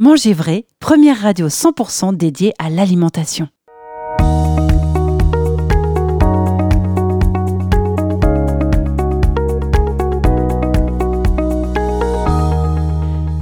[0.00, 3.46] Manger vrai, première radio 100% dédiée à l'alimentation.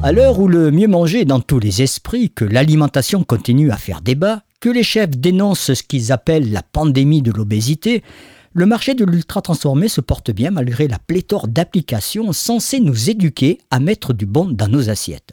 [0.02, 3.78] À l'heure où le mieux manger est dans tous les esprits, que l'alimentation continue à
[3.78, 8.02] faire débat, que les chefs dénoncent ce qu'ils appellent la pandémie de l'obésité,
[8.52, 13.56] le marché de l'ultra transformé se porte bien malgré la pléthore d'applications censées nous éduquer
[13.70, 15.32] à mettre du bon dans nos assiettes.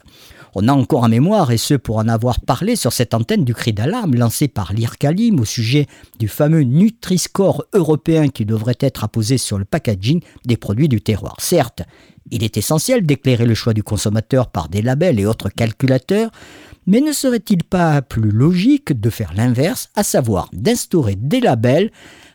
[0.54, 3.54] On a encore en mémoire, et ce pour en avoir parlé sur cette antenne du
[3.54, 5.86] cri d'alarme lancé par l'IRCALIM au sujet
[6.18, 11.36] du fameux Nutri-Score européen qui devrait être apposé sur le packaging des produits du terroir.
[11.38, 11.82] Certes,
[12.30, 16.30] il est essentiel d'éclairer le choix du consommateur par des labels et autres calculateurs,
[16.86, 21.90] mais ne serait-il pas plus logique de faire l'inverse, à savoir d'instaurer des labels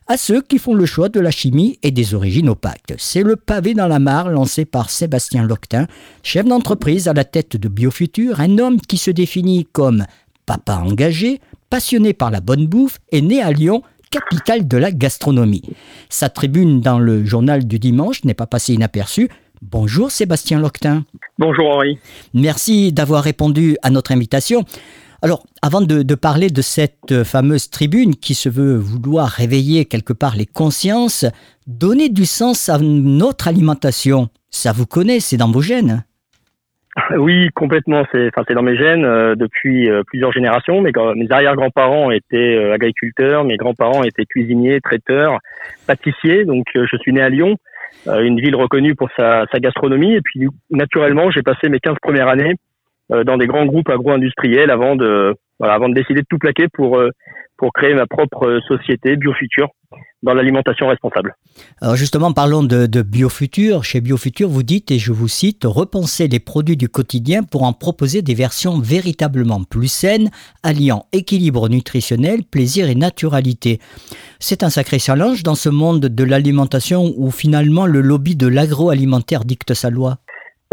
[0.07, 2.93] à ceux qui font le choix de la chimie et des origines opaques.
[2.97, 5.87] C'est le pavé dans la mare lancé par Sébastien Loctin,
[6.21, 10.05] chef d'entreprise à la tête de Biofutur, un homme qui se définit comme
[10.45, 15.63] papa engagé, passionné par la bonne bouffe et né à Lyon, capitale de la gastronomie.
[16.09, 19.29] Sa tribune dans le journal du dimanche n'est pas passée inaperçue.
[19.61, 21.03] Bonjour Sébastien Loctin.
[21.39, 21.97] Bonjour Henri.
[22.33, 24.63] Merci d'avoir répondu à notre invitation.
[25.25, 30.35] Alors, avant de, parler de cette fameuse tribune qui se veut vouloir réveiller quelque part
[30.35, 31.25] les consciences,
[31.65, 36.05] donner du sens à notre alimentation, ça vous connaît, c'est dans vos gènes
[37.17, 38.03] oui, complètement.
[38.11, 40.79] C'est, dans mes gènes euh, depuis euh, plusieurs générations.
[40.81, 40.91] Mes,
[41.31, 45.39] arrière-grands-parents étaient euh, agriculteurs, mes grands-parents étaient cuisiniers, traiteurs,
[45.87, 46.45] pâtissiers.
[46.45, 47.57] Donc, je suis né à Lyon,
[48.05, 50.13] une ville reconnue pour sa, gastronomie.
[50.13, 52.53] Et puis, naturellement, j'ai passé mes 15 premières années euh,
[53.09, 56.97] dans des grands groupes agro-industriels avant de voilà, avant de décider de tout plaquer pour
[56.97, 57.09] euh,
[57.57, 59.69] pour créer ma propre société Biofutur
[60.23, 61.35] dans l'alimentation responsable.
[61.81, 63.83] Alors justement, parlons de, de, Biofutur.
[63.83, 67.71] Chez Biofutur, vous dites, et je vous cite, repenser les produits du quotidien pour en
[67.71, 70.31] proposer des versions véritablement plus saines,
[70.63, 73.79] alliant équilibre nutritionnel, plaisir et naturalité.
[74.39, 79.45] C'est un sacré challenge dans ce monde de l'alimentation où finalement le lobby de l'agroalimentaire
[79.45, 80.17] dicte sa loi.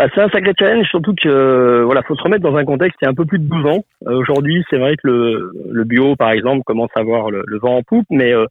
[0.02, 2.98] Bah, c'est un sacré challenge, surtout que euh, voilà, faut se remettre dans un contexte
[3.00, 3.84] il y a un peu plus de 12 ans.
[4.08, 7.76] Euh, aujourd'hui, c'est vrai que le, le, bio, par exemple, commence à avoir le, vent
[7.76, 8.46] en poupe, mais euh,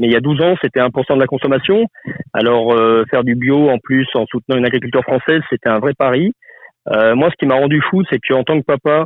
[0.00, 1.86] mais il y a 12 ans, c'était 1% de la consommation.
[2.34, 2.76] Alors
[3.08, 6.32] faire du bio en plus en soutenant une agriculture française, c'était un vrai pari.
[6.90, 9.04] moi, ce qui m'a rendu fou, c'est qu'en tant que papa,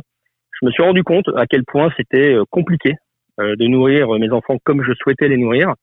[0.59, 2.95] je me suis rendu compte à quel point c'était compliqué
[3.37, 5.75] de nourrir mes enfants comme je souhaitais les nourrir.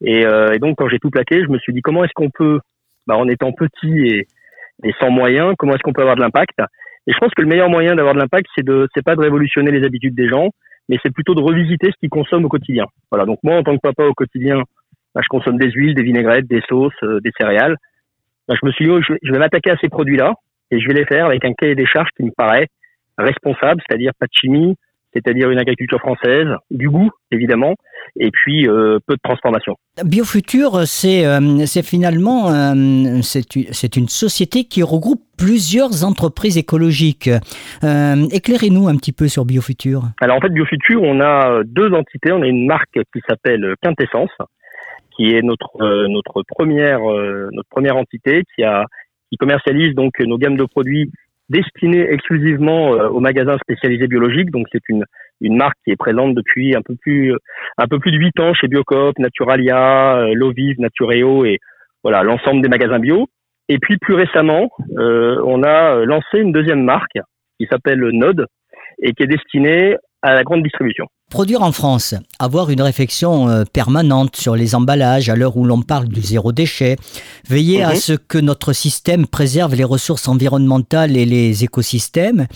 [0.00, 2.58] Et, et donc, quand j'ai tout plaqué, je me suis dit comment est-ce qu'on peut,
[3.06, 4.26] bah, en étant petit et
[4.84, 6.58] et sans moyens, comment est-ce qu'on peut avoir de l'impact?
[7.06, 9.20] Et je pense que le meilleur moyen d'avoir de l'impact, c'est de, c'est pas de
[9.20, 10.50] révolutionner les habitudes des gens,
[10.88, 12.84] mais c'est plutôt de revisiter ce qu'ils consomment au quotidien.
[13.10, 13.24] Voilà.
[13.24, 14.62] Donc moi, en tant que papa au quotidien,
[15.14, 17.76] bah, je consomme des huiles, des vinaigrettes, des sauces, euh, des céréales.
[18.46, 20.34] Bah, je me suis dit, oh, je vais, m'attaquer à ces produits-là
[20.70, 22.68] et je vais les faire avec un cahier des charges qui me paraît
[23.16, 24.76] responsable, c'est-à-dire pas de chimie,
[25.12, 27.74] c'est-à-dire une agriculture française, du goût évidemment,
[28.18, 29.76] et puis euh, peu de transformation.
[30.04, 37.30] Biofutur, c'est euh, finalement euh, c'est une société qui regroupe plusieurs entreprises écologiques.
[37.82, 40.02] Éclairez-nous un petit peu sur Biofutur.
[40.20, 42.32] Alors en fait, Biofutur, on a deux entités.
[42.32, 44.30] On a une marque qui s'appelle Quintessence,
[45.16, 47.00] qui est notre notre première
[47.52, 48.84] notre première entité qui a
[49.30, 51.10] qui commercialise donc nos gammes de produits
[51.48, 54.50] destiné exclusivement euh, aux magasins spécialisés biologiques.
[54.50, 55.04] Donc c'est une
[55.40, 57.32] une marque qui est présente depuis un peu plus
[57.78, 61.58] un peu plus de huit ans chez Biocoop, Naturalia, euh, Lovive, Natureo et
[62.02, 63.28] voilà l'ensemble des magasins bio.
[63.68, 67.18] Et puis plus récemment, euh, on a lancé une deuxième marque
[67.60, 68.46] qui s'appelle Node
[69.00, 71.06] et qui est destinée à la grande distribution.
[71.30, 75.82] Produire en France, avoir une réflexion euh, permanente sur les emballages à l'heure où l'on
[75.82, 76.96] parle du zéro déchet,
[77.48, 77.96] veiller à mhm.
[77.96, 82.46] ce que notre système préserve les ressources environnementales et les écosystèmes,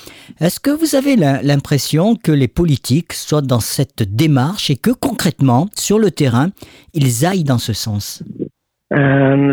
[0.40, 5.66] est-ce que vous avez l'impression que les politiques soient dans cette démarche et que concrètement,
[5.74, 6.48] sur le terrain,
[6.94, 8.24] ils aillent dans ce sens?
[8.94, 9.52] Euh,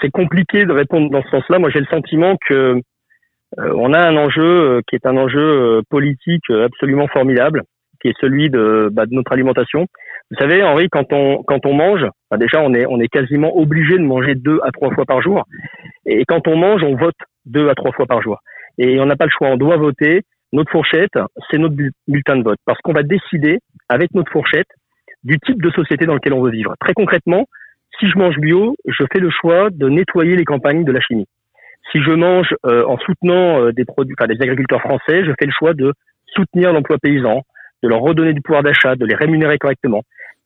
[0.00, 1.58] C'est compliqué de répondre dans ce sens-là.
[1.58, 2.80] Moi, j'ai le sentiment que
[3.56, 7.62] on a un enjeu euh, qui est un enjeu euh, politique absolument formidable,
[8.00, 9.86] qui est celui de, bah, notre alimentation.
[10.30, 13.56] Vous savez, Henri, quand on quand on mange, bah, déjà on est on est quasiment
[13.56, 15.44] obligé de manger deux à trois fois par jour.
[16.04, 18.38] Et quand on mange, on vote deux à trois fois par jour.
[18.78, 20.22] Et on n'a pas le choix, on doit voter.
[20.52, 21.18] Notre fourchette,
[21.50, 21.74] c'est notre
[22.06, 24.68] bulletin de vote, parce qu'on va décider avec notre fourchette
[25.24, 26.74] du type de société dans lequel on veut vivre.
[26.80, 27.46] Très concrètement,
[27.98, 31.26] si je mange bio, je fais le choix de nettoyer les campagnes de la chimie.
[31.92, 35.46] Si je mange euh, en soutenant euh, des produits, enfin des agriculteurs français, je fais
[35.46, 35.92] le choix de
[36.26, 37.42] soutenir l'emploi paysan,
[37.82, 40.02] de leur redonner du pouvoir d'achat, de les rémunérer correctement.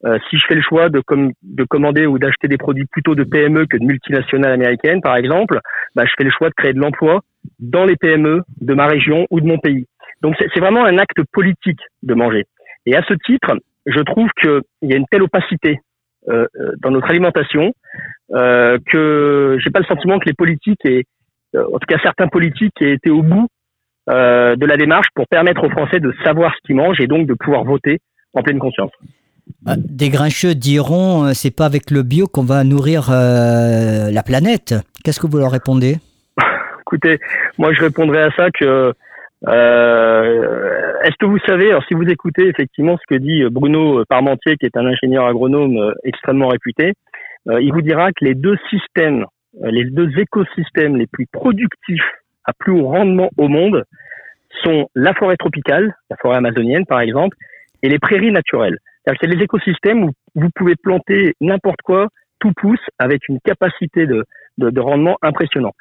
[0.07, 1.03] Euh, si je fais le choix de,
[1.43, 5.61] de commander ou d'acheter des produits plutôt de PME que de multinationales américaines, par exemple,
[5.95, 7.21] bah, je fais le choix de créer de l'emploi
[7.59, 9.87] dans les PME de ma région ou de mon pays.
[10.23, 12.45] Donc c'est vraiment un acte politique de manger.
[12.87, 15.81] Et à ce titre, je trouve qu'il y a une telle opacité
[16.29, 17.73] euh, euh, dans notre alimentation
[18.33, 21.03] euh, que j'ai pas le sentiment que les politiques euh,
[21.57, 23.49] en tout cas certains politiques aient été au bout
[24.09, 27.27] euh, de la démarche pour permettre aux Français de savoir ce qu'ils mangent et donc
[27.27, 27.99] de pouvoir voter
[28.35, 28.93] en pleine conscience.
[29.67, 34.75] Ah, des grincheux diront c'est pas avec le bio qu'on va nourrir la planète.
[35.05, 35.97] Qu'est-ce que vous leur répondez?
[36.81, 37.19] Écoutez,
[37.59, 38.95] moi je répondrais à ça que
[39.49, 44.57] euh, Est-ce que vous savez, alors si vous écoutez effectivement ce que dit Bruno Parmentier,
[44.57, 46.93] qui est un ingénieur agronome euh, extrêmement réputé,
[47.49, 52.11] euh, il vous dira que les deux systèmes, euh, les deux écosystèmes les plus productifs
[52.45, 53.85] à plus haut rendement au monde
[54.63, 57.37] sont la forêt tropicale, la forêt amazonienne par exemple,
[57.83, 58.79] et les prairies naturelles.
[59.07, 62.09] C'est les écosystèmes où vous pouvez planter n'importe quoi,
[62.39, 64.25] tout pousse avec une capacité de,
[64.59, 65.73] de, de rendement impressionnant.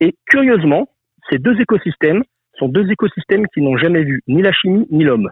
[0.00, 0.88] Et curieusement,
[1.30, 2.22] ces deux écosystèmes
[2.58, 5.30] sont deux écosystèmes qui n'ont jamais vu ni la chimie ni l'homme.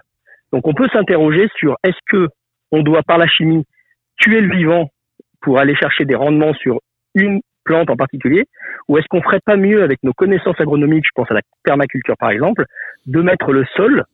[0.53, 2.29] Donc on peut s'interroger sur est-ce que
[2.71, 3.67] on doit par la chimie
[4.17, 4.89] tuer le vivant
[5.41, 6.81] pour aller chercher des rendements sur
[7.15, 8.47] une plante en particulier,
[8.89, 12.17] ou est-ce qu'on ferait pas mieux avec nos connaissances agronomiques, je pense à la permaculture
[12.19, 12.65] par exemple,
[13.07, 14.05] de mettre le sol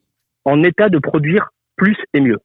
[0.45, 2.39] en état de produire plus et mieux?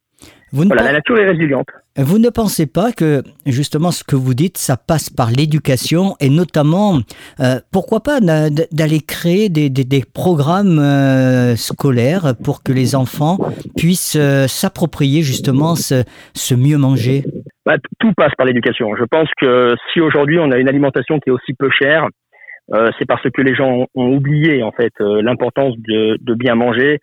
[0.53, 1.69] Vous voilà, la nature est résiliente.
[1.97, 6.29] Vous ne pensez pas que justement ce que vous dites, ça passe par l'éducation et
[6.29, 7.01] notamment,
[7.41, 13.39] euh, pourquoi pas d'aller créer des, des, des programmes euh, scolaires pour que les enfants
[13.77, 16.05] puissent euh, s'approprier justement ce,
[16.35, 17.25] ce, mieux manger?
[17.65, 18.95] Bah, Tout passe par l'éducation.
[18.97, 22.09] Je pense que si aujourd'hui on a une alimentation qui est aussi peu chère,
[22.73, 27.01] euh, c'est parce que les gens ont oublié en fait euh, l'importance de, bien manger,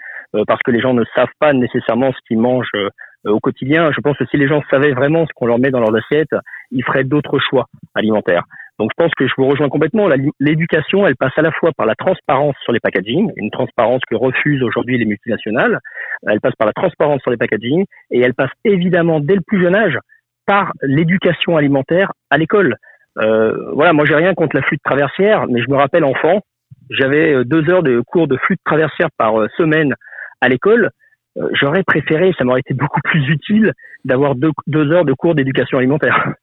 [0.48, 2.90] parce que les gens ne savent pas nécessairement ce qu'ils mangent euh,
[3.26, 3.92] au quotidien.
[3.92, 6.34] Je pense que si les gens savaient vraiment ce qu'on leur met dans leur assiette,
[6.72, 7.66] ils feraient d'autres choix
[7.96, 8.44] alimentaires.
[8.78, 10.08] Donc je pense que je vous rejoins complètement.
[10.40, 14.16] L'éducation, elle passe à la fois par la transparence sur les packaging, une transparence que
[14.16, 15.80] refusent aujourd'hui les multinationales.
[16.26, 19.62] Elle passe par la transparence sur les packaging et elle passe évidemment dès le plus
[19.62, 19.98] jeune âge
[20.46, 22.78] par l'éducation alimentaire à l'école.
[23.20, 26.42] Euh, voilà, moi j'ai rien contre la flûte traversière, mais je me rappelle enfant,
[26.90, 29.94] j'avais euh, deux heures de cours de flûte traversière par semaine
[30.42, 30.92] à l'école.
[31.38, 33.74] Euh, j'aurais préféré, ça m'aurait été beaucoup plus utile
[34.06, 36.34] d'avoir deux, deux heures de cours d'éducation alimentaire.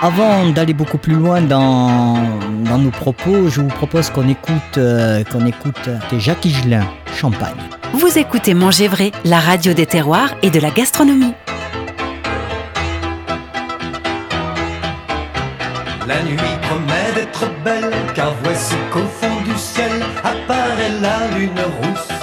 [0.00, 2.16] Avant d'aller beaucoup plus loin dans,
[2.68, 6.84] dans nos propos, je vous propose qu'on écoute, euh, qu'on écoute Jacques Higelin,
[7.14, 7.56] Champagne.
[7.92, 11.34] Vous écoutez Manger Vrai, la radio des terroirs et de la gastronomie.
[16.06, 19.90] La nuit promet d'être belle, car voici qu'au fond du ciel
[20.22, 22.16] apparaît la lune rousse.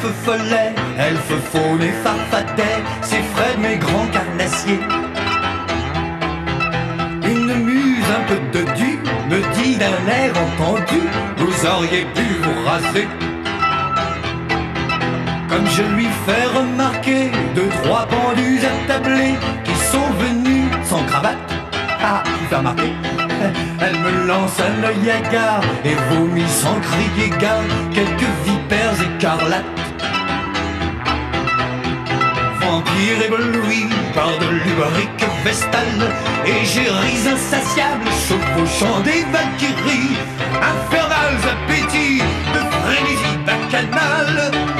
[0.00, 4.80] Feu follet, elfe faune et farfadet, c'est Fred mes grands carnassiers.
[7.24, 8.98] Une muse un peu de du
[9.30, 11.00] me dit d'un air entendu,
[11.38, 13.08] vous auriez pu vous raser
[15.48, 19.34] comme je lui fais remarquer deux, trois pendus attablés
[22.50, 27.62] Elle me lance un œil hagard et vomit sans crier gare
[27.92, 29.64] quelques vipères écarlates.
[32.60, 36.10] Vampire ébloui par de l'ubarique vestale
[36.46, 40.16] et géris insatiables chevauchant des valkyries,
[40.72, 42.22] infernales appétits
[42.54, 44.77] de frénésie bacchanale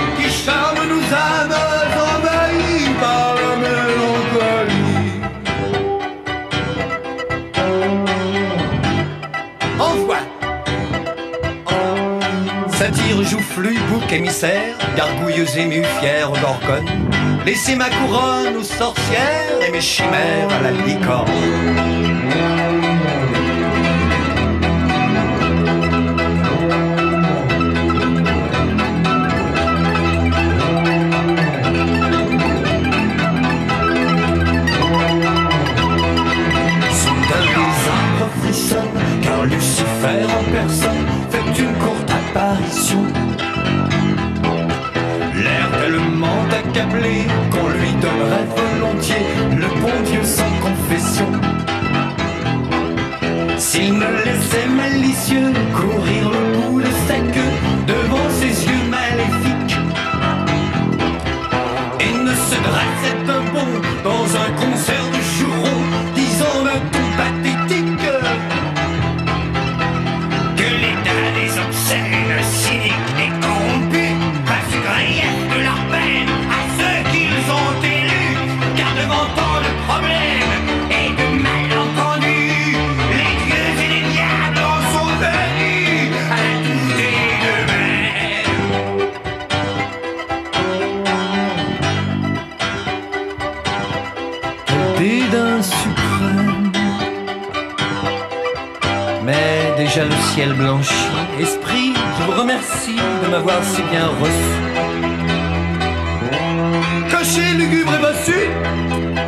[14.09, 16.89] joufflu, bouc émissaire, gargouilleuse émue, fière gorgone.
[17.45, 22.78] Laissez ma couronne aux sorcières et mes chimères à la licorne.
[103.39, 104.51] M'avoir si bien reçu.
[107.11, 108.41] Cocher lugubre et bossu,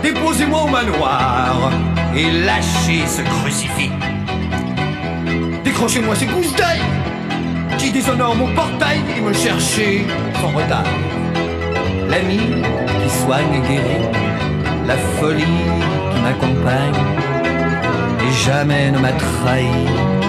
[0.03, 1.71] déposez-moi au manoir
[2.17, 3.93] et lâchez ce crucifix.
[5.63, 6.81] Décrochez-moi ces gousses d'ail
[7.79, 10.07] qui déshonorent mon portail et me cherchez
[10.41, 10.91] sans retard.
[12.09, 12.41] L'ami
[13.03, 14.09] qui soigne et guérit,
[14.89, 15.61] la folie
[16.13, 17.01] qui m'accompagne
[18.27, 20.20] et jamais ne m'a trahi.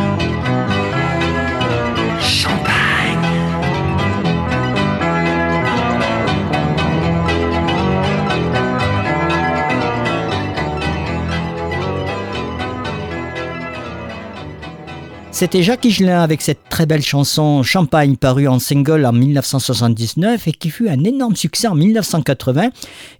[15.41, 20.51] C'était Jacques Higelin avec cette très belle chanson Champagne parue en single en 1979 et
[20.51, 22.69] qui fut un énorme succès en 1980.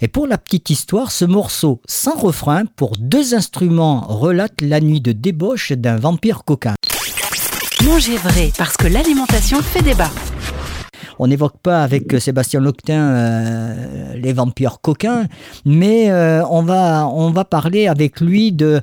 [0.02, 5.02] Et pour la petite histoire, ce morceau sans refrain pour deux instruments relate la nuit
[5.02, 6.76] de débauche d'un vampire coquin.
[7.86, 10.12] Manger vrai, parce que l'alimentation fait débat.
[11.24, 15.28] On n'évoque pas avec Sébastien Loctin euh, les vampires coquins,
[15.66, 18.82] mais euh, on, va, on va parler avec lui de,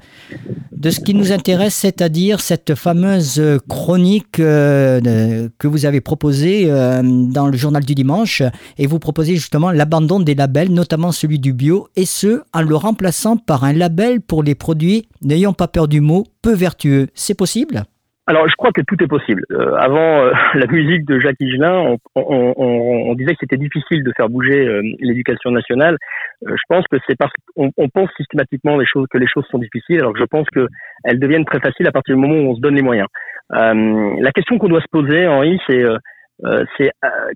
[0.70, 7.02] de ce qui nous intéresse, c'est-à-dire cette fameuse chronique euh, que vous avez proposée euh,
[7.02, 8.44] dans le journal du dimanche,
[8.78, 12.76] et vous proposez justement l'abandon des labels, notamment celui du bio, et ce, en le
[12.76, 17.08] remplaçant par un label pour les produits, n'ayons pas peur du mot, peu vertueux.
[17.14, 17.84] C'est possible?
[18.28, 19.42] Alors, je crois que tout est possible.
[19.52, 23.56] Euh, avant euh, la musique de Jacques Higelin, on, on, on, on disait que c'était
[23.56, 25.96] difficile de faire bouger euh, l'éducation nationale.
[26.46, 29.46] Euh, je pense que c'est parce qu'on on pense systématiquement les choses, que les choses
[29.50, 32.50] sont difficiles, alors que je pense qu'elles deviennent très faciles à partir du moment où
[32.50, 33.08] on se donne les moyens.
[33.54, 35.82] Euh, la question qu'on doit se poser, Henri, c'est
[36.44, 36.64] euh,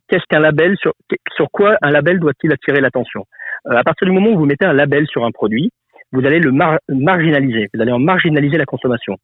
[0.08, 0.92] qu'est-ce qu'un label sur,
[1.34, 3.24] sur quoi un label doit-il attirer l'attention?
[3.64, 5.70] À partir du moment où vous mettez un label sur un produit,
[6.12, 9.16] vous allez le mar- marginaliser, vous allez en marginaliser la consommation.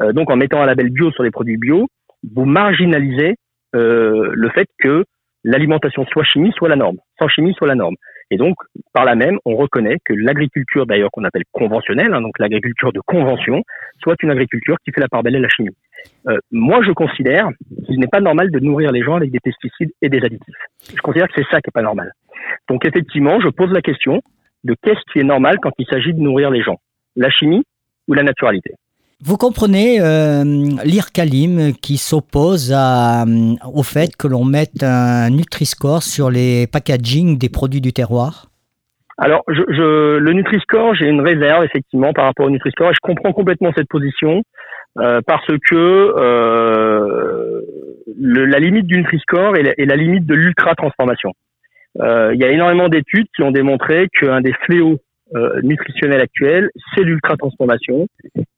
[0.00, 1.88] Euh, donc en mettant un label bio sur les produits bio,
[2.32, 3.34] vous marginalisez
[3.74, 5.04] euh, le fait que
[5.44, 7.96] l'alimentation soit chimie soit la norme, sans chimie soit la norme.
[8.30, 8.54] Et donc
[8.92, 13.00] par là même, on reconnaît que l'agriculture d'ailleurs qu'on appelle conventionnelle, hein, donc l'agriculture de
[13.00, 13.62] convention,
[14.02, 15.76] soit une agriculture qui fait la part belle à la chimie.
[16.28, 17.48] Euh, moi, je considère
[17.86, 20.54] qu'il n'est pas normal de nourrir les gens avec des pesticides et des additifs.
[20.94, 22.12] Je considère que c'est ça qui est pas normal.
[22.68, 24.20] Donc effectivement, je pose la question
[24.64, 26.78] de qu'est-ce qui est normal quand il s'agit de nourrir les gens,
[27.16, 27.64] la chimie
[28.08, 28.72] ou la naturalité?
[29.24, 30.42] Vous comprenez euh,
[31.80, 37.80] qui s'oppose euh, au fait que l'on mette un Nutri-Score sur les packaging des produits
[37.80, 38.46] du terroir?
[39.18, 43.00] Alors, je, je, le Nutri-Score, j'ai une réserve effectivement par rapport au Nutri-Score et je
[43.00, 44.42] comprends complètement cette position
[44.98, 47.60] euh, parce que euh,
[48.18, 51.30] le, la limite du Nutri-Score est est la limite de l'ultra-transformation.
[52.00, 54.98] Euh, Il y a énormément d'études qui ont démontré qu'un des fléaux
[55.34, 58.06] euh, nutritionnels actuels, c'est l'ultra-transformation.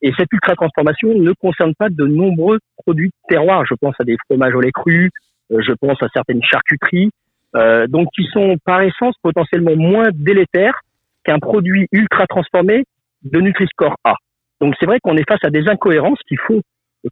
[0.02, 3.64] Et cette ultra-transformation ne concerne pas de nombreux produits de terroir.
[3.64, 5.10] Je pense à des fromages au lait cru,
[5.52, 7.10] euh, je pense à certaines charcuteries,
[7.54, 10.80] euh, donc qui sont par essence potentiellement moins délétères
[11.24, 12.84] qu'un produit ultra transformé
[13.22, 14.14] de Nutri-Score A.
[14.60, 16.60] Donc c'est vrai qu'on est face à des incohérences qu'il faut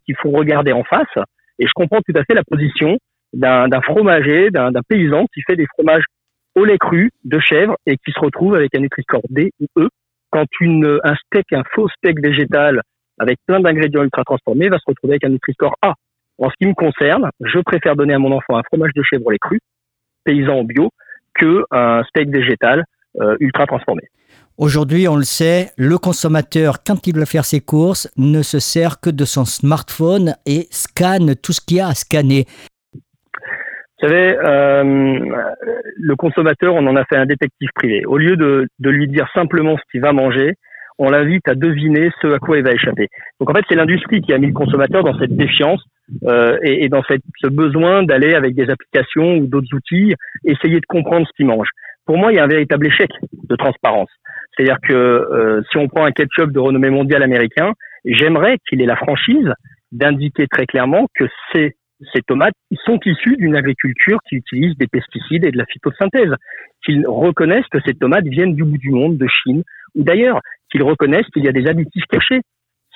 [0.07, 1.15] qu'il faut regarder en face.
[1.59, 2.99] Et je comprends tout à fait la position
[3.35, 6.05] d'un fromager, d'un paysan qui fait des fromages
[6.55, 9.89] au lait cru de chèvre et qui se retrouve avec un Nutri-Score D ou E
[10.31, 12.83] quand une, un steak, un faux steak végétal
[13.19, 15.95] avec plein d'ingrédients ultra transformés va se retrouver avec un Nutri-Score A.
[16.39, 19.27] En ce qui me concerne, je préfère donner à mon enfant un fromage de chèvre
[19.27, 19.61] au lait cru,
[20.25, 20.91] paysan en bio,
[21.35, 22.85] que un steak végétal
[23.21, 24.03] euh, ultra transformé.
[24.59, 29.01] Aujourd'hui, on le sait, le consommateur, quand il doit faire ses courses, ne se sert
[29.01, 32.47] que de son smartphone et scanne tout ce qu'il y a à scanner.
[34.03, 34.83] Vous savez, euh,
[35.97, 38.05] le consommateur, on en a fait un détective privé.
[38.05, 40.55] Au lieu de, de lui dire simplement ce qu'il va manger,
[40.99, 43.07] on l'invite à deviner ce à quoi il va échapper.
[43.39, 45.83] Donc en fait, c'est l'industrie qui a mis le consommateur dans cette défiance
[46.25, 50.81] euh, et, et, dans cette, ce besoin d'aller avec des applications ou d'autres outils essayer
[50.81, 51.69] de comprendre ce qu'il mange.
[52.05, 53.11] Pour moi, il y a un véritable échec
[53.49, 54.11] de transparence.
[54.57, 57.73] C'est-à-dire que euh, si on prend un ketchup de renommée mondiale américain,
[58.05, 59.49] j'aimerais qu'il ait la franchise
[59.93, 61.77] d'indiquer très clairement que ces,
[62.13, 62.55] ces tomates
[62.85, 66.35] sont issues d'une agriculture qui utilise des pesticides et de la phytosynthèse,
[66.85, 69.63] qu'ils reconnaissent que ces tomates viennent du bout du monde, de Chine
[69.95, 70.41] ou d'ailleurs,
[70.71, 72.41] qu'ils reconnaissent qu'il y a des additifs cachés.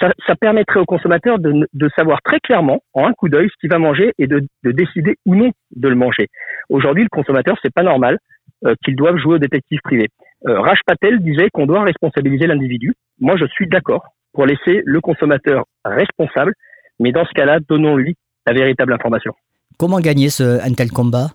[0.01, 3.55] Ça, ça permettrait au consommateur de, de, savoir très clairement, en un coup d'œil, ce
[3.61, 6.29] qu'il va manger et de, de, décider ou non de le manger.
[6.69, 8.19] Aujourd'hui, le consommateur, c'est pas normal
[8.67, 10.09] euh, qu'il doive jouer au détective privé.
[10.47, 12.93] Euh, Raj Patel disait qu'on doit responsabiliser l'individu.
[13.21, 16.53] Moi, je suis d'accord pour laisser le consommateur responsable,
[17.01, 19.35] mais dans ce cas-là, donnons-lui la véritable information.
[19.79, 21.29] Comment gagner ce, un tel combat?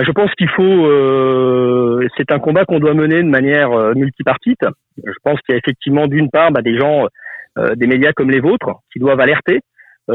[0.00, 0.86] Je pense qu'il faut.
[0.86, 4.64] Euh, c'est un combat qu'on doit mener de manière euh, multipartite.
[4.96, 7.06] Je pense qu'il y a effectivement d'une part bah, des gens,
[7.58, 9.60] euh, des médias comme les vôtres, qui doivent alerter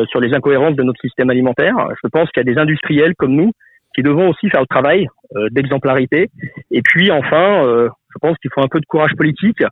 [0.09, 1.75] sur les incohérences de notre système alimentaire.
[2.03, 3.51] Je pense qu'il y a des industriels comme nous
[3.95, 5.05] qui devons aussi faire le travail
[5.51, 6.31] d'exemplarité.
[6.71, 9.63] Et puis enfin, je pense qu'il faut un peu de courage politique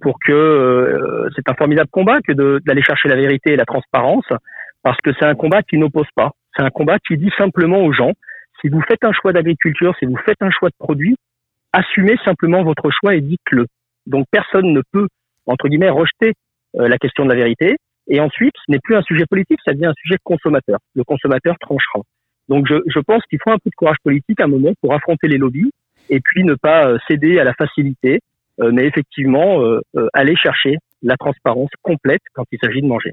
[0.00, 2.32] pour que c'est un formidable combat que
[2.66, 4.26] d'aller chercher la vérité et la transparence,
[4.84, 6.30] parce que c'est un combat qui n'oppose pas.
[6.54, 8.12] C'est un combat qui dit simplement aux gens
[8.60, 11.16] si vous faites un choix d'agriculture, si vous faites un choix de produit,
[11.72, 13.66] assumez simplement votre choix et dites-le.
[14.06, 15.08] Donc personne ne peut,
[15.46, 16.32] entre guillemets, rejeter
[16.76, 17.76] euh, la question de la vérité.
[18.08, 20.78] Et ensuite, ce n'est plus un sujet politique, ça devient un sujet consommateur.
[20.94, 22.00] Le consommateur tranchera.
[22.48, 25.28] Donc je, pense qu'il faut un peu de courage politique à un moment pour affronter
[25.28, 25.72] les lobbies
[26.10, 28.20] et puis ne pas euh, céder à la facilité,
[28.60, 29.62] euh, mais effectivement
[30.12, 33.12] aller chercher la transparence complète quand il s'agit de manger.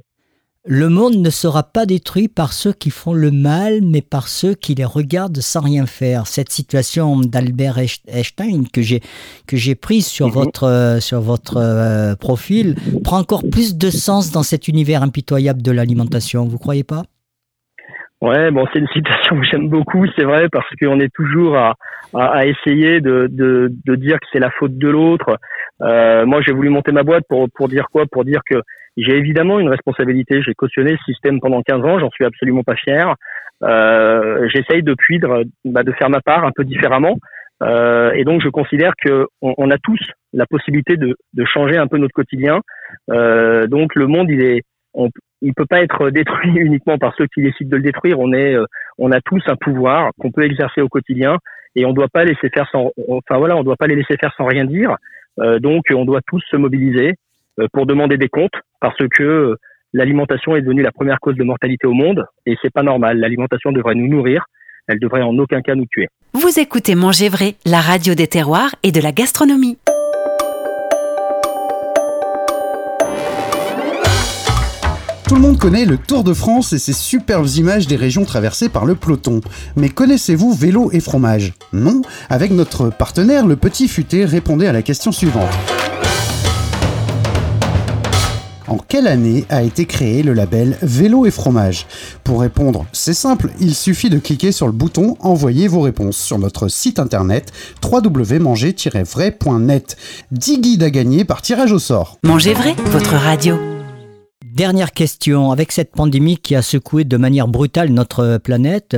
[0.67, 4.53] Le monde ne sera pas détruit par ceux qui font le mal, mais par ceux
[4.53, 6.27] qui les regardent sans rien faire.
[6.27, 8.99] Cette situation d'Albert Einstein que j'ai
[9.47, 10.33] que j'ai prise sur mhm.
[10.33, 15.63] votre euh, sur votre euh, profil prend encore plus de sens dans cet univers impitoyable
[15.63, 16.45] de l'alimentation.
[16.45, 17.05] Vous croyez pas?
[18.21, 21.73] Ouais, bon, c'est une citation que j'aime beaucoup, c'est vrai, parce qu'on est toujours à,
[22.13, 25.39] à, essayer de, de, de, dire que c'est la faute de l'autre.
[25.81, 28.05] Euh, moi, j'ai voulu monter ma boîte pour, pour dire quoi?
[28.05, 28.61] Pour dire que
[28.97, 30.41] j'ai évidemment une responsabilité.
[30.41, 33.15] J'ai cautionné ce système pendant 15 ans, j'en suis absolument pas fier.
[33.63, 35.27] Euh, J'essaye depuis de,
[35.65, 37.17] bah, de faire ma part un peu différemment.
[37.63, 39.99] Euh, et donc, je considère que on, a tous
[40.33, 42.61] la possibilité de, de, changer un peu notre quotidien.
[43.11, 44.63] Euh, donc, le monde, il est,
[44.95, 45.09] on,
[45.41, 48.19] il peut pas être détruit uniquement par ceux qui décident de le détruire.
[48.19, 48.65] On est, euh,
[48.97, 51.37] on a tous un pouvoir qu'on peut exercer au quotidien
[51.75, 54.33] et on doit pas laisser faire sans, enfin voilà, on doit pas les laisser faire
[54.37, 54.95] sans rien dire.
[55.39, 57.13] Euh, donc, on doit tous se mobiliser
[57.59, 59.55] euh, pour demander des comptes parce que
[59.93, 63.19] l'alimentation est devenue la première cause de mortalité au monde et c'est pas normal.
[63.19, 64.45] L'alimentation devrait nous nourrir,
[64.87, 66.09] elle devrait en aucun cas nous tuer.
[66.33, 69.77] Vous écoutez Manger Vrai, la radio des terroirs et de la gastronomie.
[75.27, 78.67] Tout le monde connaît le Tour de France et ses superbes images des régions traversées
[78.67, 79.39] par le peloton.
[79.77, 81.53] Mais connaissez-vous vélo et fromage?
[81.71, 82.01] Non?
[82.29, 85.47] Avec notre partenaire, le Petit Futé, répondez à la question suivante.
[88.71, 91.85] En quelle année a été créé le label Vélo et fromage?
[92.23, 96.39] Pour répondre, c'est simple, il suffit de cliquer sur le bouton Envoyer vos réponses sur
[96.39, 97.51] notre site internet
[97.83, 99.97] www.manger-vrai.net.
[100.31, 102.17] 10 guides à gagner par tirage au sort.
[102.23, 103.59] Manger vrai, votre radio.
[104.45, 108.95] Dernière question, avec cette pandémie qui a secoué de manière brutale notre planète,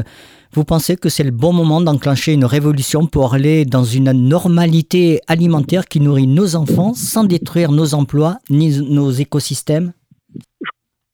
[0.54, 5.20] vous pensez que c'est le bon moment d'enclencher une révolution pour aller dans une normalité
[5.28, 9.94] alimentaire qui nourrit nos enfants sans détruire nos emplois ni nos écosystèmes?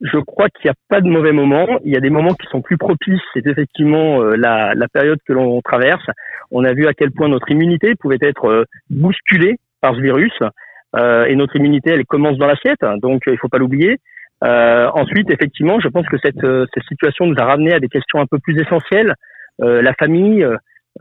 [0.01, 1.67] Je crois qu'il n'y a pas de mauvais moment.
[1.83, 3.21] Il y a des moments qui sont plus propices.
[3.33, 6.05] C'est effectivement euh, la, période que l'on traverse.
[6.51, 10.33] On a vu à quel point notre immunité pouvait être euh, bousculée par ce virus.
[10.95, 12.83] Euh, et notre immunité, elle commence dans l'assiette.
[13.01, 13.97] Donc, il ne faut pas l'oublier.
[14.41, 16.41] Ensuite, effectivement, je pense que cette,
[16.73, 19.13] cette situation nous a ramené à des questions un peu plus essentielles
[19.61, 20.47] euh, la famille,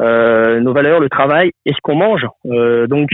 [0.00, 2.26] euh, nos valeurs, le travail et ce qu'on mange.
[2.46, 3.10] Euh, donc,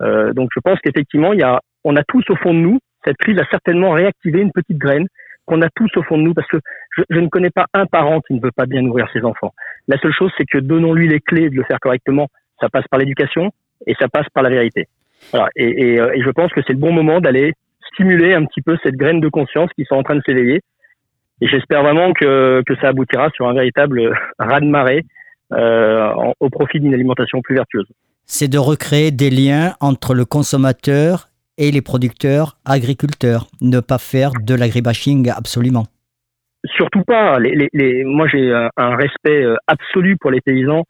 [0.00, 3.16] donc je pense qu'effectivement, il y a, on a tous au fond de nous cette
[3.18, 5.06] crise a certainement réactivé une petite graine
[5.46, 6.56] qu'on a tous au fond de nous, parce que
[6.96, 9.52] je, je, ne connais pas un parent qui ne veut pas bien nourrir ses enfants.
[9.88, 12.28] La seule chose, c'est que donnons-lui les clés de le faire correctement.
[12.60, 13.50] Ça passe par l'éducation
[13.86, 14.88] et ça passe par la vérité.
[15.30, 15.48] Voilà.
[15.54, 17.52] Et, et, et je pense que c'est le bon moment d'aller
[17.94, 20.60] stimuler un petit peu cette graine de conscience qui sont en train de s'éveiller
[21.40, 25.04] et j'espère vraiment que, que ça aboutira sur un véritable raz-de-marée
[25.52, 27.86] euh, au profit d'une alimentation plus vertueuse.
[28.26, 31.28] C'est de recréer des liens entre le consommateur
[31.58, 35.84] et les producteurs agriculteurs, ne pas faire de l'agribashing absolument.
[36.76, 37.38] Surtout pas.
[37.38, 40.84] Les, les, les, moi, j'ai un respect euh, absolu pour les paysans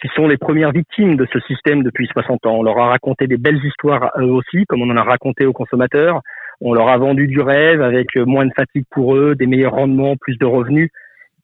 [0.00, 2.56] qui sont les premières victimes de ce système depuis 60 ans.
[2.56, 5.52] On leur a raconté des belles histoires eux aussi, comme on en a raconté aux
[5.52, 6.20] consommateurs.
[6.60, 10.16] On leur a vendu du rêve avec moins de fatigue pour eux, des meilleurs rendements,
[10.16, 10.90] plus de revenus.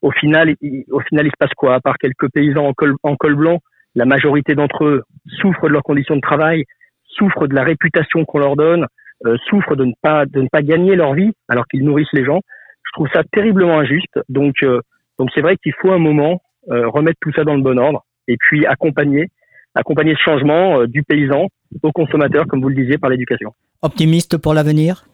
[0.03, 1.75] Au final, il, au final, il se passe quoi?
[1.75, 3.61] À part quelques paysans en col, en col blanc,
[3.95, 5.03] la majorité d'entre eux
[5.41, 6.65] souffrent de leurs conditions de travail,
[7.05, 8.87] souffrent de la réputation qu'on leur donne,
[9.27, 12.25] euh, souffrent de ne pas de ne pas gagner leur vie alors qu'ils nourrissent les
[12.25, 12.41] gens.
[12.85, 14.19] Je trouve ça terriblement injuste.
[14.29, 14.81] Donc euh,
[15.19, 18.05] donc c'est vrai qu'il faut un moment euh, remettre tout ça dans le bon ordre
[18.29, 19.29] et puis accompagner
[19.75, 21.49] accompagner ce changement euh, du paysan
[21.83, 23.55] au consommateur, comme vous le disiez, par l'éducation.
[23.81, 25.07] Optimiste pour l'avenir?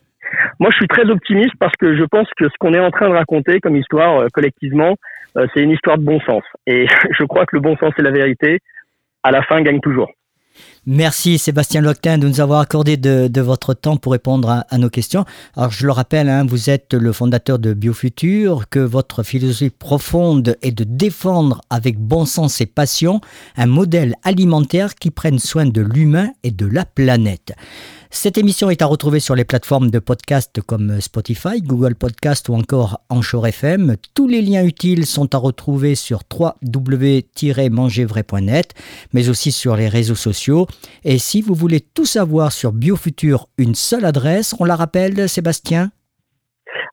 [0.59, 3.09] Moi, je suis très optimiste parce que je pense que ce qu'on est en train
[3.09, 4.97] de raconter comme histoire euh, collectivement,
[5.37, 6.43] euh, c'est une histoire de bon sens.
[6.67, 6.87] Et
[7.19, 8.59] je crois que le bon sens et la vérité,
[9.23, 10.11] à la fin, gagnent toujours.
[10.91, 15.27] Merci Sébastien Loctin de nous avoir accordé de, votre temps pour répondre à, nos questions.
[15.55, 20.57] Alors je le rappelle, hein, vous êtes le fondateur de Biofutur, que votre philosophie profonde
[20.63, 23.21] est de défendre avec bon sens et passion
[23.59, 27.53] un modèle alimentaire qui prenne soin de l'humain et de la planète.
[28.11, 32.55] Cette émission est à retrouver sur les plateformes de podcast comme Spotify, Google Podcast ou
[32.55, 33.97] encore Anchor FM.
[34.15, 38.73] Tous les liens utiles sont à retrouver sur www-mangervrai.net,
[39.13, 40.67] mais aussi sur les réseaux sociaux.
[41.05, 45.91] Et si vous voulez tout savoir sur Biofutur, une seule adresse, on la rappelle, Sébastien?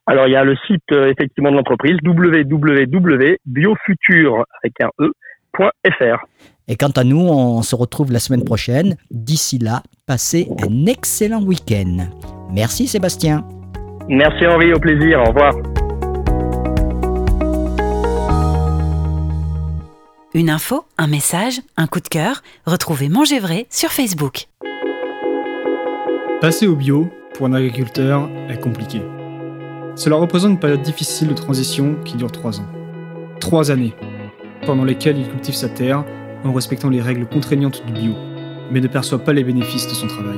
[0.06, 3.34] Alors il y a le site euh, effectivement de l'entreprise www.biofutur
[4.62, 6.24] avec un e.fr.
[6.68, 8.96] Et quant à nous, on se retrouve la semaine prochaine.
[9.10, 12.08] D'ici là, passez un excellent week-end.
[12.52, 13.44] Merci Sébastien.
[14.08, 15.54] Merci Henri, au plaisir, au revoir.
[20.36, 24.48] Une info, un message, un coup de cœur, retrouvez Manger Vrai sur Facebook.
[26.42, 29.00] Passer au bio, pour un agriculteur, est compliqué.
[29.94, 32.68] Cela représente une période difficile de transition qui dure trois ans.
[33.40, 33.94] Trois années,
[34.66, 36.04] pendant lesquelles il cultive sa terre
[36.44, 38.12] en respectant les règles contraignantes du bio,
[38.70, 40.36] mais ne perçoit pas les bénéfices de son travail.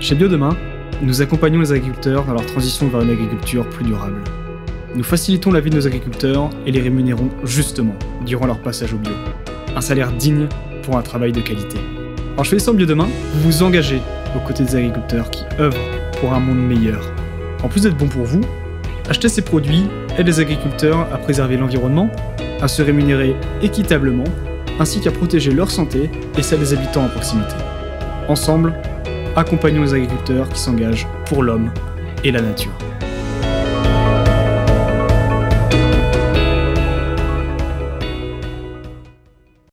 [0.00, 0.54] Chez Bio Demain,
[1.00, 4.22] nous accompagnons les agriculteurs dans leur transition vers une agriculture plus durable.
[4.96, 7.92] Nous facilitons la vie de nos agriculteurs et les rémunérons justement
[8.24, 9.12] durant leur passage au bio.
[9.76, 10.48] Un salaire digne
[10.82, 11.76] pour un travail de qualité.
[12.38, 14.00] En choisissant Bio Demain, vous vous engagez
[14.34, 15.76] aux côtés des agriculteurs qui œuvrent
[16.18, 17.12] pour un monde meilleur.
[17.62, 18.40] En plus d'être bon pour vous,
[19.06, 19.84] acheter ces produits
[20.16, 22.10] aide les agriculteurs à préserver l'environnement,
[22.62, 24.24] à se rémunérer équitablement
[24.80, 27.54] ainsi qu'à protéger leur santé et celle des habitants en proximité.
[28.28, 28.72] Ensemble,
[29.36, 31.70] accompagnons les agriculteurs qui s'engagent pour l'homme
[32.24, 32.72] et la nature.